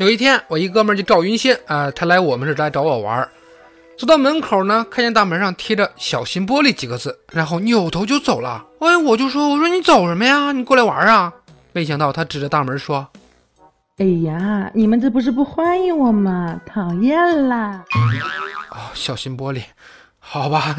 [0.00, 3.28] 有一天，我一哥们儿叫赵云仙啊，他来我们这儿来找我玩儿。
[3.98, 8.64] 走到门口呢，看见大门上贴着“小心玻璃”几个字，然后扭头就走了。
[8.78, 10.52] 哎，我就说，我说你走什么呀？
[10.52, 11.30] 你过来玩啊？
[11.72, 13.06] 没想到他指着大门说
[14.00, 16.58] ：“哎呀，你们这不是不欢迎我吗？
[16.64, 17.84] 讨厌啦！”
[18.72, 19.60] 哦，小心玻璃，
[20.18, 20.74] 好吧。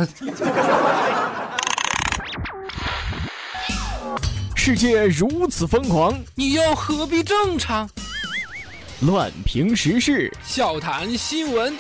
[4.56, 7.88] 世界如此疯狂，你又何必正常？
[9.02, 11.76] 乱评时事，笑谈新闻，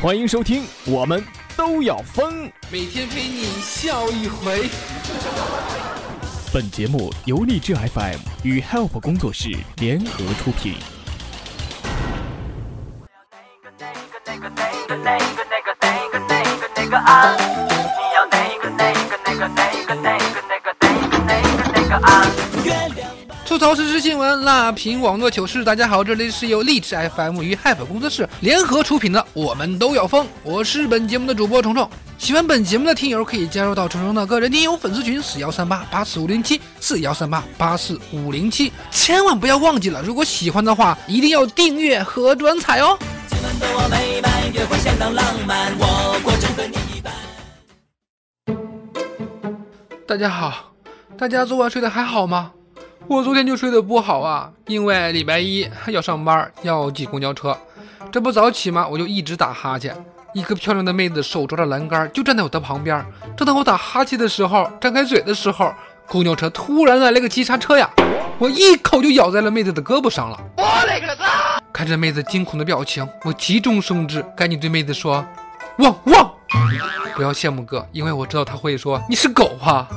[0.00, 1.24] 欢迎收听，我们
[1.56, 4.68] 都要疯，每天陪你笑一回。
[6.54, 10.76] 本节目由荔枝 FM 与 Help 工作室联合出品。
[23.50, 25.64] 吐槽时事新闻，辣评网络糗事。
[25.64, 31.90] 大家好，这里是由励志 FM 与 Hype 工作室联合出品的《我们都要疯》，我是本节目的主播虫虫。
[32.16, 42.96] 喜欢本节目的听友可以加入到虫虫的个人听友粉丝群四幺三八八四五零七四幺三八八四五零七，千万不要忘记了，如果喜欢的话，一定要订阅和转采哦。
[50.06, 50.72] 大家好，
[51.18, 52.52] 大家昨晚睡得还好吗？
[53.10, 57.58] 我昨天就睡得不好啊，因为礼拜一要上班，要挤公交车。
[58.12, 58.86] 这不早起吗？
[58.86, 59.92] 我就一直打哈欠。
[60.32, 63.04] 一个漂亮的妹子手抓着栏杆，就站在我的旁边。
[63.36, 65.74] 正当我打哈欠的时候，张开嘴的时候，
[66.06, 67.90] 公交车突然来了个急刹车呀！
[68.38, 70.40] 我一口就咬在了妹子的胳膊上了。
[70.56, 71.60] 我勒个擦！
[71.72, 75.26] 看着妹子惊恐的表情，我急中生智，赶紧对妹子说
[75.78, 76.30] ：“汪汪！
[77.16, 79.88] 不要羡慕哥，因为我知道他会说你是狗啊。”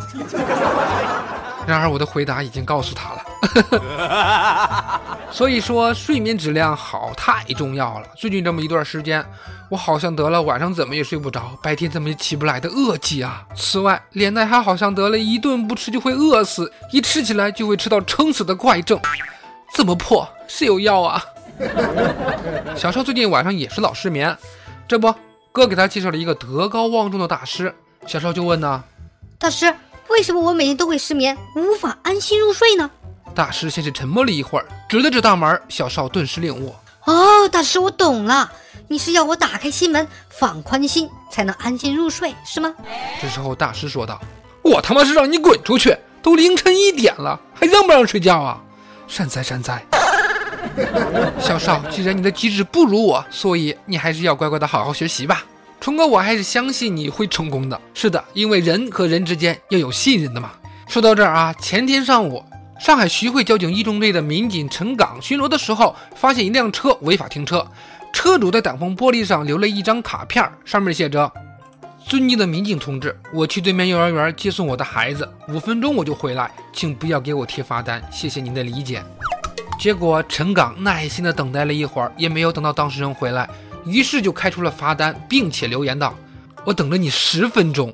[1.66, 8.08] 然而我的回答已经告诉他了， 所以说睡眠质量好太重要了。
[8.16, 9.26] 最近这么一段时间，
[9.70, 13.46] 我好像得了晚上怎么也睡不着，白天怎么也起不来的恶疾啊。
[13.56, 19.00] 此外，脸蛋还好像得了一顿不吃就会饿死，一吃起来就会吃到撑死的怪症。
[19.74, 20.28] 怎么破？
[20.48, 21.24] 是有药啊？
[22.76, 24.38] 小少最近晚上也是老失眠，
[24.88, 25.14] 这不，
[25.52, 27.74] 哥给他介绍了一个德高望重的大师。
[28.06, 28.84] 小少就问呢，
[29.40, 29.74] 大师。
[30.14, 32.88] 为什么我每天都会失眠，无法安心入睡呢？
[33.34, 36.76] 大师先是沉默了一会儿，指了指大门，小少顿时领悟。
[37.06, 38.48] 哦，大师，我懂了，
[38.88, 42.72] 你是要我打开心门，放宽心，才能安心入睡，是吗？
[43.20, 44.22] 这时候，大师说道
[44.62, 45.98] ：“我他妈是让你滚出去！
[46.22, 48.62] 都凌晨一点了，还让不让睡觉啊？
[49.08, 49.84] 善哉善哉。
[51.42, 55.44] 小少，既然你的机智不如我，所以你还是要乖乖的好好学习吧。”
[55.84, 57.78] 冲哥，我还是相信你会成功的。
[57.94, 60.52] 是的，因为人和人之间要有信任的嘛。
[60.88, 62.42] 说到这儿啊，前天上午，
[62.80, 67.68] 上海徐汇交警一中队的民警陈岗巡逻的时候，发现一辆车违法停车，
[68.14, 71.30] 车主在挡风玻璃上留了一张卡片，上面写着
[72.08, 79.04] ：“尊敬的民警同志，我去对面幼儿园接送我的孩子，五分钟我就回来，请不要给我贴罚单，谢谢您的理解。”
[79.78, 83.50] 结果陈岗耐心的等待了一会儿，也没有等到当事人回来。
[83.86, 86.16] 于是就开出了罚单，并且留言道
[86.66, 87.94] ：“我等了你十分钟。”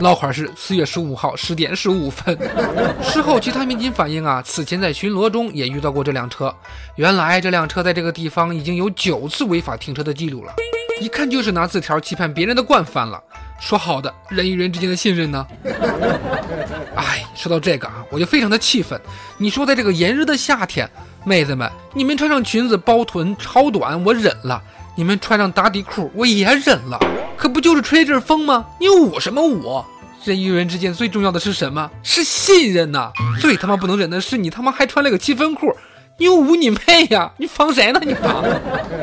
[0.00, 2.36] 老款是四月十五号十点十五分。
[3.00, 6.52] 事后，其他民警反映啊，此前在巡逻中也遇到过这辆车。
[6.96, 10.52] 原来这辆车在这个地方已经有九次违法停车的记录了，
[11.00, 13.22] 一看就是拿字条期盼别人的惯犯了。
[13.60, 15.46] 说好的人与人之间的信任呢？
[16.96, 19.00] 哎，说到这个啊，我就非常的气愤。
[19.38, 20.90] 你说在这个炎热的夏天，
[21.24, 24.60] 妹子们，你们穿上裙子包臀超短，我忍了。
[24.96, 26.98] 你们穿上打底裤，我也忍了，
[27.36, 28.64] 可不就是吹一阵风吗？
[28.78, 29.84] 你捂什么捂？
[30.24, 31.90] 人与人之间最重要的是什么？
[32.02, 33.10] 是信任呐！
[33.40, 35.74] 最他妈不能忍的是你他妈还穿了个七分裤，
[36.18, 36.78] 你捂你妹
[37.10, 37.32] 呀！
[37.38, 38.00] 你防谁呢？
[38.04, 38.44] 你防？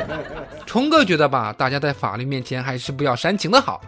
[0.65, 3.81] 虫哥觉得吧，大家在法律面前还是不要煽情的好，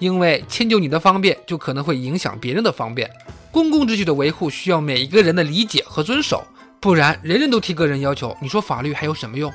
[0.00, 3.08] 因为迁就你的方便，就可能会影响别人的方便。
[3.52, 6.44] 公共秩序的维护需要每一个人的理解和遵守，
[6.84, 9.50] 不然人人都提个人要求，你说法律还有什么用？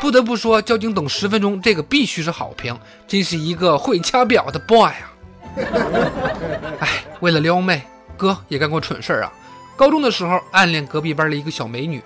[0.00, 2.74] 不得不说，交警等十分钟，这个必须是好评，
[3.06, 5.12] 真是一个会掐表的 boy 啊！
[6.80, 7.82] 哎，为了撩妹，
[8.16, 9.32] 哥也干过蠢事儿啊。
[9.76, 12.02] 高中的时候暗恋隔壁班的一个小美女，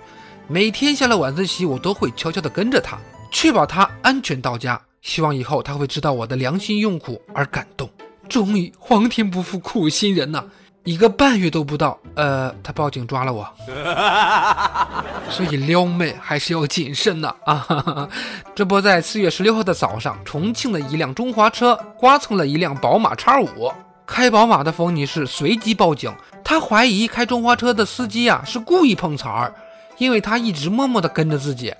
[0.49, 2.97] 每天下了晚自习，我都会悄悄地跟着她，
[3.31, 4.77] 确保她安全到家。
[5.01, 7.89] 希望以后她会知道我的良心用苦而感动。
[8.27, 10.43] 终于，皇天不负苦心人呐！
[10.89, 13.47] 一个半月都不到，呃，他报警抓了我，
[15.29, 18.09] 所以撩妹还是要谨慎的啊！
[18.55, 23.71] 这不在四月十六号的早上，重庆的一辆中华车刮蹭了一辆宝马叉五，
[24.07, 26.11] 开宝马的冯女士随即报警，
[26.43, 29.53] 她怀疑开中华车的司机啊是故意碰瓷儿，
[29.99, 31.71] 因为他一直默默地跟着自己。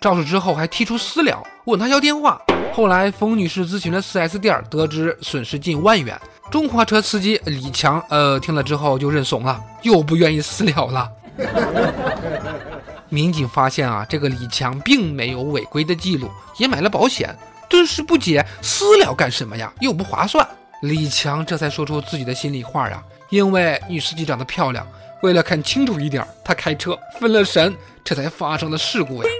[0.00, 2.40] 肇事之后还提出私了，问他要电话。
[2.72, 6.18] 后来冯女士咨询了 4S 店，得知损失近万元。
[6.50, 11.10] 中华车司机李强，呃，听了之后就认怂了，又不愿意私了了。
[13.08, 17.36] 民警发现啊，这个李强并没有违规的记录，也买了保险，
[17.68, 19.72] 顿时不解，私了干什么呀？
[19.80, 20.46] 又不划算。
[20.82, 24.86] 李强这才说出自己的心里话呀，因为女司机长得漂亮，
[25.22, 27.74] 为了看清楚一点，他开车分了神，
[28.04, 29.30] 这才发生了事故呀。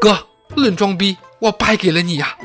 [0.00, 0.18] 哥，
[0.54, 2.36] 论装逼，我败给了你呀！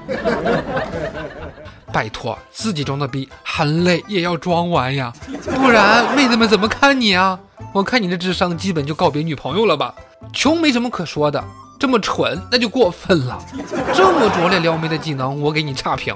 [1.91, 5.13] 拜托，自己装的逼，很累也要装完呀，
[5.55, 7.39] 不然妹子们怎么看你啊？
[7.73, 9.93] 我看你的智商，基本就告别女朋友了吧？
[10.33, 11.43] 穷没什么可说的，
[11.79, 13.39] 这么蠢那就过分了。
[13.93, 16.13] 这么拙劣撩妹的技能，我给你差评。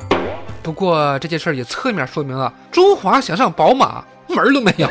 [0.61, 4.89] 不过这件事也侧面说明了，中华想上宝马门儿都没有。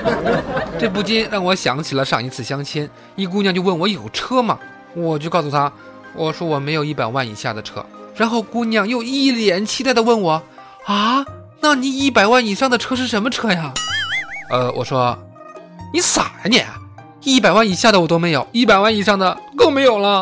[0.78, 4.58] 这不禁让我想起了上一次相亲，一姑娘就问我有车吗？
[4.94, 5.72] 我就告诉她，
[6.14, 7.84] 我说我没有一百万以下的车。
[8.16, 10.40] 然后姑娘又一脸期待的问我，
[10.86, 11.24] 啊，
[11.60, 13.72] 那你一百万以上的车是什么车呀？
[14.50, 15.18] 呃，我说，
[15.92, 16.62] 你傻呀你！
[17.22, 20.20] 一百万以下的我都没有，一百万以上的更没有了。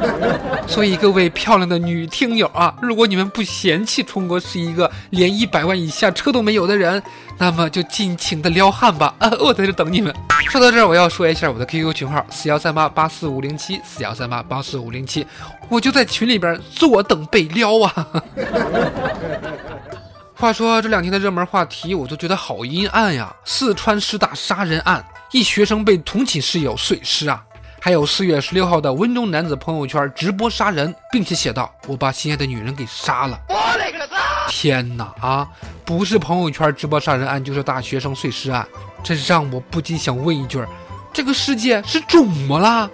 [0.68, 7.02] 所以各位漂亮的女听友啊，如果你们不嫌弃冲哥是一个连一百万以下车都没有的人，
[7.38, 10.14] 那么就尽情的撩汉吧，啊， 我在这等你们。
[10.50, 15.26] 说到这儿，我要说一下我的 QQ 群号四幺三八八四五零七四幺三八八四五零七，
[15.70, 18.06] 我就在群里边坐等被撩啊。
[20.38, 23.34] 话说这两天的热门话题，我都觉得好阴暗呀！
[23.46, 25.02] 四川师大杀人案，
[25.32, 27.42] 一学生被同寝室友碎尸啊！
[27.80, 33.40] 还有四月十六号的温州男子朋友圈直播杀人，并且写道：“我把心爱的女人给杀了。”
[34.50, 35.48] 天哪啊！
[35.86, 38.66] 不是朋友圈直播杀人案，就是大学生碎尸案，
[39.02, 40.62] 这让我不禁想问一句：
[41.14, 42.90] 这个世界是肿么啦？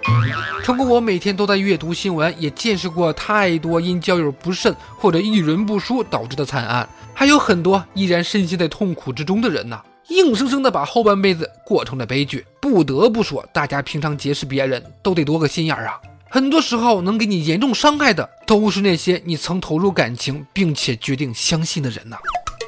[0.63, 6.87] 通过我每天都在阅读新闻，也见识过太多因交友不慎或者遇人不淑导致的惨案。
[7.13, 12.45] 还有很多依然深陷在痛苦之中的人呐，硬生生的把后半辈子过成了悲剧。
[12.59, 15.99] 不得不说，大家平常结识别人都得多个心眼儿啊。
[16.29, 22.17] 很多时候，能给你严重伤害的，都是那些你曾投入感情并且决定相信的人呐。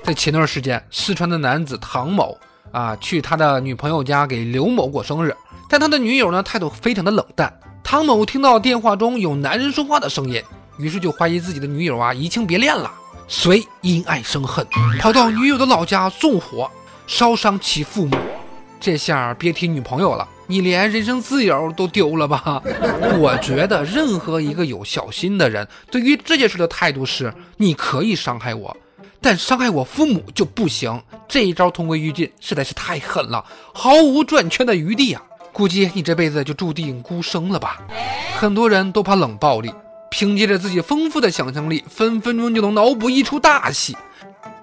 [0.03, 2.37] 在前段时间，四川的男子唐某
[2.71, 5.35] 啊，去他的女朋友家给刘某过生日，
[5.67, 7.51] 但他的女友呢态度非常的冷淡。
[7.83, 10.39] 唐某听到电话中有男人说话的声音，
[10.77, 12.91] 于是就怀疑自己的女友啊移情别恋了。
[13.27, 14.65] 遂因爱生恨，
[14.99, 16.69] 跑到女友的老家纵火，
[17.07, 18.15] 烧伤其父母。
[18.79, 22.61] 这下别提女朋友了，你连人身自由都丢了吧？
[23.17, 28.75] 我觉得任何一个有小心的人，对于这件事的态度是：你可以伤害我，
[29.19, 31.01] 但伤害我父母就不行。
[31.27, 33.43] 这一招同归于尽，实在是太狠了，
[33.73, 35.21] 毫无转圈的余地啊！
[35.51, 37.81] 估计你这辈子就注定孤生了吧？
[38.37, 39.73] 很多人都怕冷暴力。
[40.17, 43.97] 凭借着自己丰富的想象力，分分钟就能脑补一出大戏。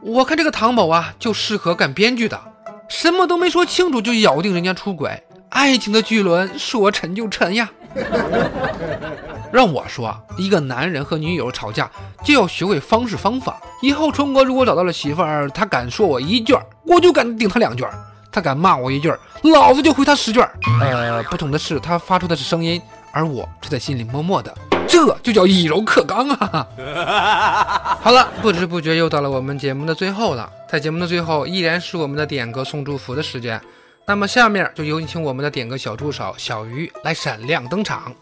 [0.01, 2.41] 我看这个唐某啊，就适合干编剧的，
[2.89, 7.69] 什么都没说清楚就咬定人家出轨，爱情的巨轮说沉就沉呀。
[9.53, 11.91] 让我说，一个男人和女友吵架
[12.25, 13.61] 就要学会方式方法。
[13.83, 16.57] 以后春哥如果找到了媳妇儿，他敢说我一句，
[16.87, 17.85] 我就敢顶他两句；
[18.33, 19.13] 他敢骂我一句，
[19.43, 20.41] 老子就回他十句。
[20.81, 22.81] 呃，不同的是，他发出的是声音，
[23.13, 24.55] 而我却在心里默默的。
[24.93, 26.69] 这就叫以柔克刚啊！
[28.03, 30.53] 好了，不知不觉又到了我们节目的最后了。
[30.69, 33.59] 在节目的最后，依然是我们的点歌送祝福的时间。
[34.07, 38.13] 那么下面就有请我们的点歌小助手小鱼来闪亮登场。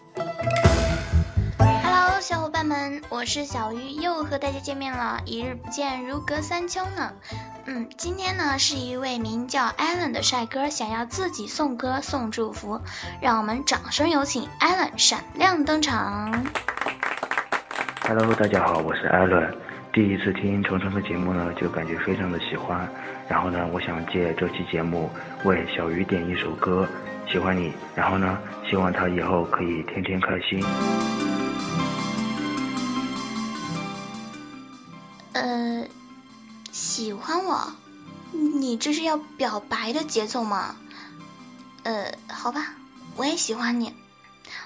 [2.70, 7.14] 们，我是小鱼，又和大家见面了，一日不见如隔三秋呢。
[7.64, 12.80] 嗯，今天呢是一位名叫 Allen 的帅哥想要自己送歌送祝福，
[13.20, 16.44] 让我们掌声有请 Allen 闪亮登场。
[18.06, 19.52] Hello，大家好，我是 Allen，
[19.92, 22.88] 第一次听虫虫的节目呢，就感觉非常的喜欢，
[23.28, 25.10] 然后呢，我想借这期节目
[25.42, 26.86] 为小鱼点一首歌，
[27.26, 30.64] 喜欢你，然后呢，希望他以后可以天天开心。
[37.30, 37.72] 欢我？
[38.32, 40.74] 你这是要表白的节奏吗？
[41.84, 42.74] 呃，好吧，
[43.14, 43.94] 我也喜欢你。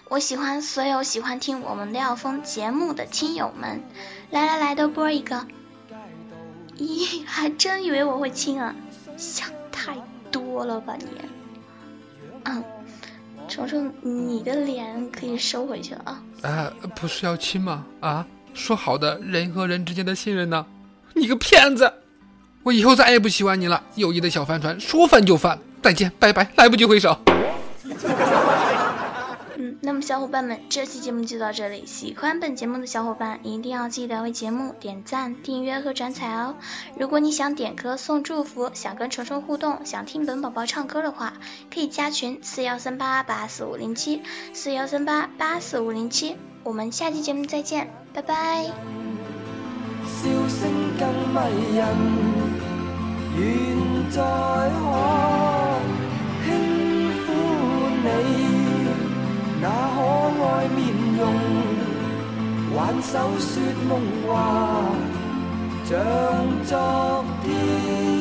[0.08, 3.82] 我喜欢所有喜欢听我们廖峰节目的亲友们。
[4.30, 5.46] 来来来，都播一个。
[6.78, 8.74] 咦，还真以为我会亲啊？
[9.18, 11.06] 想太多了吧你？
[12.44, 12.64] 嗯，
[13.46, 16.22] 虫虫，你的脸可以收回去了啊。
[16.40, 17.84] 啊，不是要亲吗？
[18.00, 18.26] 啊？
[18.54, 20.64] 说好的人和人之间的信任呢？
[21.12, 21.92] 你个骗子！
[22.64, 23.80] 我以后再也不喜欢你了。
[23.94, 27.16] 友谊的小帆船说翻就翻，再见，拜拜，来不及挥手。
[27.26, 27.94] 嗯，
[29.56, 31.84] 嗯，那么小伙伴们，这期节目就到这里。
[31.84, 36.56] 喜欢本节目的小伙伴一定要记得为节目点赞、订阅和转采哦。
[36.98, 41.34] 如果你想点歌送祝福，想跟虫虫互动，想听本宝宝唱歌的话，
[41.72, 44.22] 可以加群四幺三八八四五零七
[44.54, 46.36] 四幺三八八四五零七。
[46.62, 48.64] 我们下期节目再见，拜拜。
[50.04, 51.86] 笑声更迷人，
[53.36, 53.42] 愿
[54.10, 54.22] 再可
[56.44, 56.46] 轻
[57.20, 57.26] 抚
[58.04, 58.06] 你
[59.60, 59.64] 那
[59.94, 59.98] 可
[60.44, 60.78] 爱面
[61.18, 61.22] 容，
[62.76, 63.50] 挽手说
[63.88, 63.90] 梦
[64.26, 64.30] 话，
[65.84, 65.92] 像
[66.64, 66.72] 昨
[67.42, 68.13] 天。